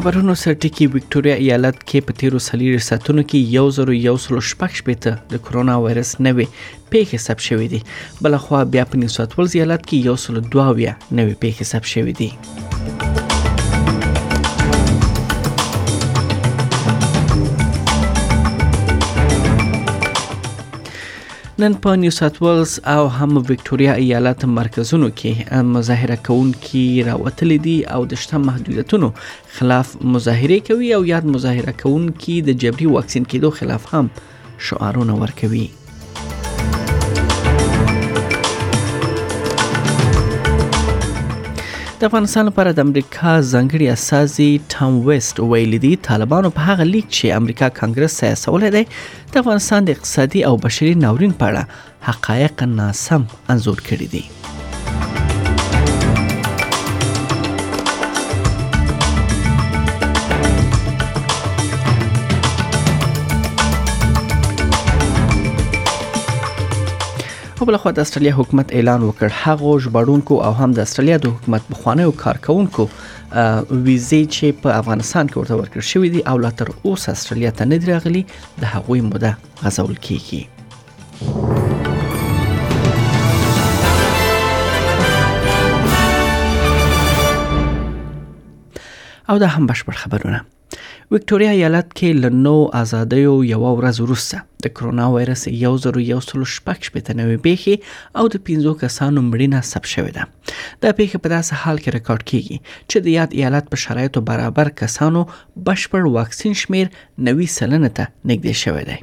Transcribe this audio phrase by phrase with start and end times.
[0.00, 6.46] خبرونو سرټکی وکټوريا ایالت کې په تیرو سلیری ساتونو کې 1116 د کرونا وایرس نوې
[6.94, 7.80] پیښه حساب شوې دي
[8.28, 12.30] بلخوا بیا په نیوساتول ایالت کې 102 نوې پیښه حساب شوې دي
[21.60, 27.74] نن په نیو ساوت ویلز او هم وکټوريا ایالت مرکزونو کې مظاهره کوونکي راوتلي دي
[27.96, 29.10] او د شته محدودیتونو
[29.58, 34.08] خلاف مظاهره کوي او یاد مظاهره کوونکي د جبري واکسین کېدو خلاف هم
[34.70, 35.66] شعارونه ورکوي
[42.00, 47.06] د افغانستان لپاره د امریکا ځنګړي استازي ټام ویسټ ویلي دي طالبانو په هغه لیک
[47.16, 48.82] چې امریکا کانګرس سیاسولې دی
[49.34, 51.62] د افغانستان د اقتصادي او بشري ناورین په اړه
[52.08, 53.22] حقایق ناسم
[53.56, 54.24] انزور کړی دي
[67.60, 71.24] په بل خو د استرالیا حکومت اعلان وکړ هغه ژبړونکو او هم د استرالیا د
[71.32, 76.68] حکومت بخوانیو کارکونکو ویزې چې په افغانستان کې ورته ورکړ شوې دي او لا تر
[76.76, 78.22] اوسه استرالیا ته نه درغلي
[78.62, 79.32] د هغوی موده
[79.64, 80.42] غزول کیږي
[88.78, 88.84] کی.
[89.30, 90.38] او دا هم بشپړ خبرونه
[91.12, 92.50] وکټوريا ایالت کې لنو
[92.80, 98.20] ازادیو یو ورځ وروسته د کرونا وایرس یو زرو یو سل شپږ شپته نوې پیښې
[98.20, 102.28] او د 15 کسانو مړینه ثبت شوې ده دا پیښه په داسې حال کې ریکارډ
[102.30, 105.24] کیږي چې د یاد ایالت په شرایطو برابر کسانو
[105.70, 106.92] بشپړ واکسین شمیر
[107.32, 109.02] 90 سلنه ته نږدې شوی دی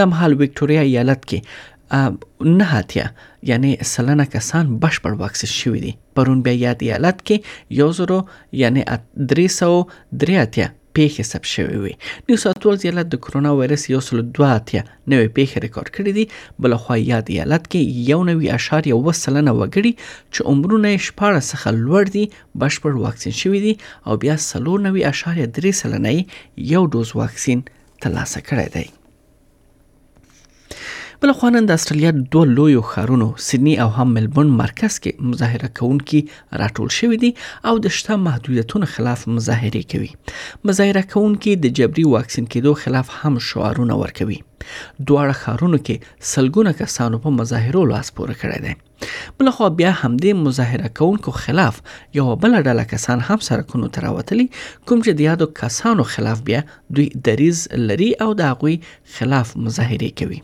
[0.00, 3.06] د مهال وکټوريا ایالت کې نه هاتیا
[3.54, 8.22] یعنی سلنه کسان بشپړ واکسین شوي دي پرون بیا یاد ایالت کې یو زرو
[8.64, 11.94] یعنی 300 درې اتیا پیښې ثبت شوې وي
[12.28, 14.82] نیو ساوث ویلز ایالت د کرونا وایرس یو سل دوه اتیا
[15.12, 16.24] نوې پیښې ریکارډ کړې دي
[16.66, 17.80] بل خو یاد ایالت کې
[18.12, 19.92] یو نوې اشار یو سلنه وګړي
[20.32, 22.24] چې عمرونه یې شپاره څخه لوړ دي
[22.64, 23.74] بشپړ واکسین شوی دي
[24.06, 26.10] او بیا سلو نوې اشار درې سلنه
[26.74, 27.60] یو ډوز واکسین
[28.02, 28.86] ترلاسه کړی دی
[31.24, 36.20] بل خوانند استرالیا دوه لویو ښارونو سیدنی او هم ملبورن مرکز کې مظاهره کوونکي
[36.52, 37.30] راټول شوی دي
[37.70, 40.08] او د شته محدودیتونو خلاف مظاهره کوي
[40.64, 47.22] مظاهره کوونکي د جبري واکسین کېدو خلاف هم شعارونه ورکوي دواړه ښارونو کې سلګونه کسانو
[47.26, 49.10] په مظاهرو لاس پورې کړی دی
[49.40, 51.80] بل خو بیا هم د مظاهره کوونکو خلاف
[52.20, 56.64] یو بل ډله کسان هم سرکونو تراوتلی کوم چې د یادو کسانو خلاف بیا
[56.96, 58.80] دوی دریز لري او د هغوی
[59.18, 60.42] خلاف مظاهره کوي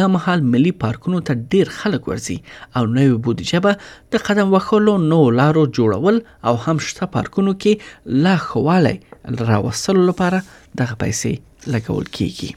[0.00, 3.78] دا مهال ملي پارکونو ته ډیر خلک ورځي او نوې بودیجه به
[4.16, 6.20] د قدم وخلو نو لارو جوړول
[6.52, 10.44] او هم شته پارکونو کې لا خواله راوصل لپاره
[10.82, 12.54] دغه پیسې لګول کیږي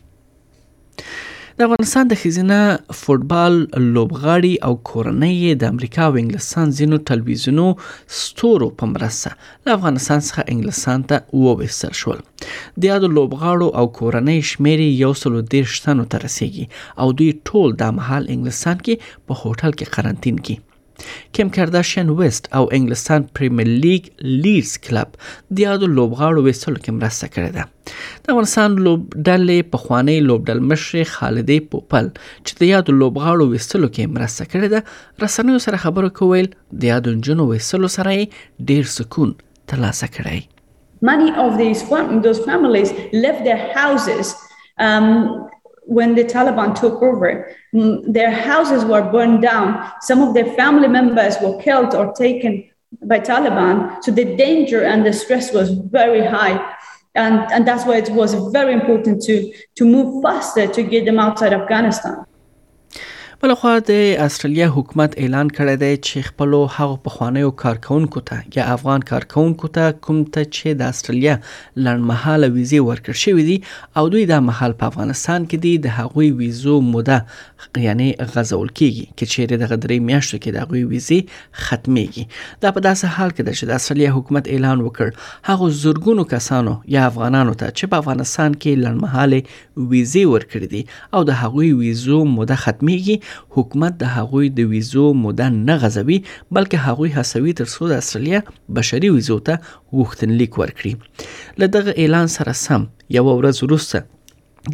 [1.59, 2.57] د افغانستان د خزینه
[3.01, 3.53] فوتبال
[3.95, 7.65] لوبغاړي او کورنۍ د امریکا او انګلستان زینو ټلویزیونو
[8.17, 9.31] ستورو په مرسته
[9.69, 12.17] د افغانستان څخه انګلستان ته وویستل شول
[12.47, 16.65] د یادو لوبغاړو او کورنۍ شمیرې یو سلو دیرش تنو ته رسیدي
[17.01, 20.55] او دوی ټول د محل انګلستان کې په هوټل کې قرنټین کې
[21.37, 24.05] کیم کارداشیان ویست او انګلستان پریمیر لیګ
[24.43, 25.15] لیډز کلب
[25.55, 30.47] د یادو لوبغاړو ویستلو کې مرسته کړې ده د افغانستان لوب ډلې په خوانی لوب
[30.51, 35.83] ډل مشر خالدی پوپل چې د یادو لوبغاړو ویستلو کې مرسته کړې ده رسنیو سره
[35.85, 36.49] خبرو کول
[36.83, 38.17] د یادو جنو ویستلو سره
[38.71, 40.47] ډیر سکون ترلاسه کړی
[41.07, 41.81] Many of these
[42.27, 42.91] those families
[43.25, 44.29] left their houses
[44.85, 45.07] um,
[45.87, 49.89] when the Taliban took over, their houses were burned down.
[50.01, 52.69] Some of their family members were killed or taken
[53.05, 54.03] by Taliban.
[54.03, 56.75] So the danger and the stress was very high.
[57.15, 61.19] And, and that's why it was very important to, to move faster to get them
[61.19, 62.25] outside Afghanistan.
[63.41, 63.91] بلخوا د
[64.25, 69.91] استرالیا حکومت اعلان کړی دی چې خپل هغه پخوانیو کارکونکو ته یا افغان کارکونکو ته
[70.07, 73.57] کوم ته چې د استرالیا لړمحاله ویزه ورکړ شوې دي
[74.01, 77.19] او دوی د محل په افغانستان کې دي د هغوی ویزو موده
[77.83, 82.85] یعنی غزول کیږي چې چیرې د غدرې میاشتو کې د هغوی ویزه ختميږي دا په
[82.87, 87.55] داسې حال کې ده چې د استرالیا حکومت اعلان وکړ هغه زورګونو کسانو یا افغانانو
[87.61, 93.21] ته چې په افغانستان کې لړمحاله ویزه ورکړې دي او د هغوی ویزو موده ختميږي
[93.55, 96.17] حکومت د هغوی د ویزو موده نه غځوي
[96.55, 98.41] بلکې هغوی هڅوي ترڅو د استرالیا
[98.79, 99.63] بشري ویزو ته
[99.97, 102.87] غوښتنلیک ورکړي له دغه اعلان سره سم
[103.17, 104.05] یو ورځ وروسته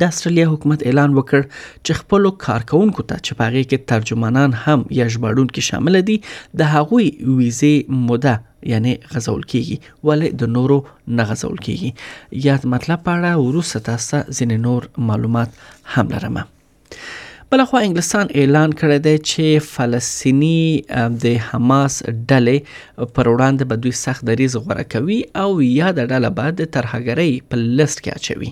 [0.02, 1.42] د استرالیا حکومت اعلان وکړ
[1.86, 6.16] چې خپل کارکونکو ته چې پاغي کې ترجمانان هم یا ژباړون کې شامل دي
[6.62, 8.34] د هغوی ویزه موده
[8.72, 10.78] یعنی غزول کیږي ولې د نورو
[11.20, 15.62] نه غزول کیږي یاد مطلب پاړه ورسته تاسو ځین نور معلومات
[15.96, 16.50] هم لرمه
[17.54, 21.94] بلخو انګلستان اعلان کړی دی چې فلسطینی د حماس
[22.30, 22.58] ډلې
[23.18, 27.56] پر وړاندې به دوی سخت دریز غوړه کوي او یا د ډله بعد ترهګری په
[27.82, 28.50] لیست کې اچوي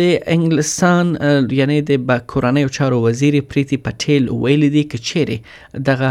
[0.00, 1.06] د انګلستان
[1.58, 5.38] یعنی د کورنۍ چارو وزیر پریتی پټیل ویل دي چې چیرې
[5.88, 6.10] دغه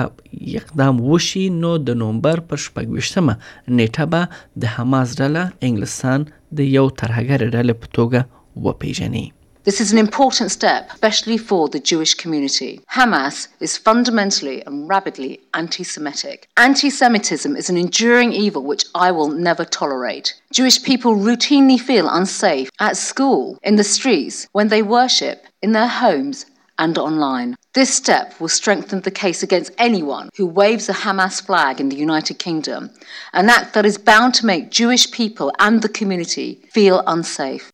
[0.63, 3.35] اقدام وشي نو د نومبر پر شپږشتمه
[3.77, 6.19] نیټه به د حماس ډله انګلستان
[6.57, 9.25] د یو ترهګر ډلې په توګه وپیژني
[9.63, 12.81] This is an important step, especially for the Jewish community.
[12.95, 16.47] Hamas is fundamentally and rabidly anti Semitic.
[16.57, 20.33] Anti Semitism is an enduring evil which I will never tolerate.
[20.51, 25.87] Jewish people routinely feel unsafe at school, in the streets, when they worship, in their
[25.87, 26.47] homes,
[26.79, 27.55] and online.
[27.75, 31.95] This step will strengthen the case against anyone who waves a Hamas flag in the
[32.07, 32.89] United Kingdom,
[33.33, 37.71] an act that is bound to make Jewish people and the community feel unsafe.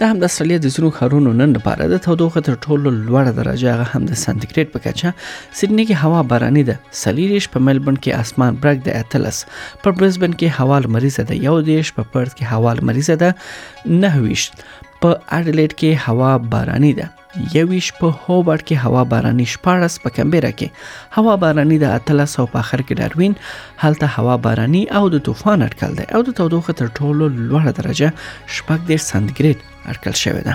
[0.00, 3.76] دا هم د استرالیا د زینو خارونو نن لپاره د تودوخه تر ټولو لوړه درجه
[3.76, 8.26] هغه هم د سانتیګریډ په کچه سیدنی کې هوا باراني ده سلیریش په ملبورن کې
[8.26, 9.38] اسمان برګ د اتلس
[9.86, 14.26] په برزبن کې هوا لمریزه ده یو دیش په پرت کې هوا لمریزه ده نه
[14.26, 14.44] ویش
[15.02, 17.06] په اډلیډ کې هوا باراني ده
[17.56, 20.68] یویش په هوبرټ کې هوا باراني شپارس په کمبيرا کې
[21.18, 23.34] هوا باراني د اتلس او په اخر کې ډاروین
[23.84, 28.08] هلته هوا باراني او د طوفان اټکل ده او د تودوخه تر ټولو لوړه درجه
[28.58, 29.58] شپږ ډیر سانتیګریډ
[29.94, 30.54] اټکل شوې ده